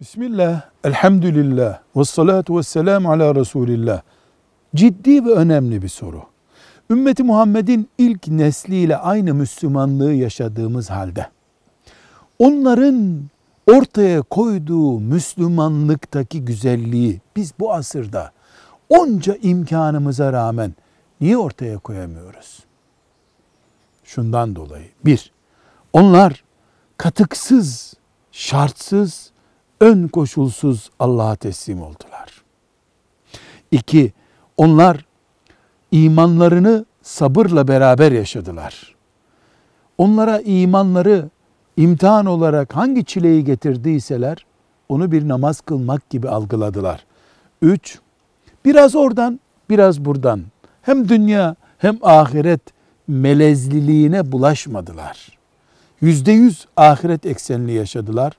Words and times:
Bismillah, 0.00 0.62
elhamdülillah, 0.84 1.78
ve 1.96 2.04
salatu 2.04 2.58
ve 2.58 2.62
selamu 2.62 3.12
ala 3.12 3.34
Resulillah. 3.34 4.02
Ciddi 4.74 5.24
ve 5.24 5.30
önemli 5.30 5.82
bir 5.82 5.88
soru. 5.88 6.22
Ümmeti 6.90 7.22
Muhammed'in 7.22 7.88
ilk 7.98 8.28
nesliyle 8.28 8.96
aynı 8.96 9.34
Müslümanlığı 9.34 10.12
yaşadığımız 10.12 10.90
halde, 10.90 11.26
onların 12.38 13.22
ortaya 13.66 14.22
koyduğu 14.22 15.00
Müslümanlıktaki 15.00 16.44
güzelliği 16.44 17.20
biz 17.36 17.52
bu 17.58 17.72
asırda 17.72 18.32
onca 18.88 19.36
imkanımıza 19.42 20.32
rağmen 20.32 20.74
niye 21.20 21.36
ortaya 21.38 21.78
koyamıyoruz? 21.78 22.58
Şundan 24.04 24.56
dolayı. 24.56 24.88
Bir, 25.04 25.32
onlar 25.92 26.44
katıksız, 26.96 27.94
şartsız, 28.32 29.33
ön 29.84 30.08
koşulsuz 30.08 30.90
Allah'a 30.98 31.36
teslim 31.36 31.82
oldular. 31.82 32.42
İki, 33.70 34.12
onlar 34.56 35.06
imanlarını 35.90 36.84
sabırla 37.02 37.68
beraber 37.68 38.12
yaşadılar. 38.12 38.94
Onlara 39.98 40.40
imanları 40.40 41.30
imtihan 41.76 42.26
olarak 42.26 42.76
hangi 42.76 43.04
çileyi 43.04 43.44
getirdiyseler 43.44 44.46
onu 44.88 45.12
bir 45.12 45.28
namaz 45.28 45.60
kılmak 45.60 46.10
gibi 46.10 46.28
algıladılar. 46.28 47.04
Üç, 47.62 47.98
biraz 48.64 48.94
oradan 48.94 49.40
biraz 49.70 50.04
buradan 50.04 50.42
hem 50.82 51.08
dünya 51.08 51.56
hem 51.78 51.98
ahiret 52.02 52.60
melezliliğine 53.08 54.32
bulaşmadılar. 54.32 55.38
Yüzde 56.00 56.32
yüz 56.32 56.66
ahiret 56.76 57.26
eksenli 57.26 57.72
yaşadılar 57.72 58.32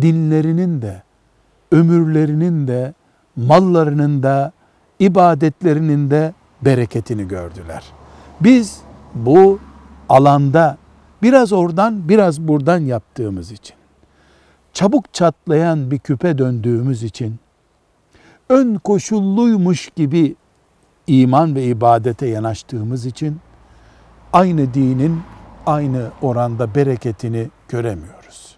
dinlerinin 0.00 0.82
de, 0.82 1.02
ömürlerinin 1.72 2.68
de, 2.68 2.94
mallarının 3.36 4.22
da, 4.22 4.52
ibadetlerinin 4.98 6.10
de 6.10 6.34
bereketini 6.62 7.28
gördüler. 7.28 7.84
Biz 8.40 8.80
bu 9.14 9.58
alanda 10.08 10.78
biraz 11.22 11.52
oradan 11.52 12.08
biraz 12.08 12.40
buradan 12.40 12.78
yaptığımız 12.78 13.52
için, 13.52 13.76
çabuk 14.72 15.14
çatlayan 15.14 15.90
bir 15.90 15.98
küpe 15.98 16.38
döndüğümüz 16.38 17.02
için, 17.02 17.36
ön 18.48 18.74
koşulluymuş 18.74 19.90
gibi 19.96 20.36
iman 21.06 21.54
ve 21.54 21.64
ibadete 21.64 22.26
yanaştığımız 22.26 23.06
için, 23.06 23.40
aynı 24.32 24.74
dinin 24.74 25.20
aynı 25.66 26.10
oranda 26.22 26.74
bereketini 26.74 27.48
göremiyoruz. 27.68 28.57